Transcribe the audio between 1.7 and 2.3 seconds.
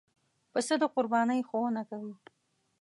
کوي.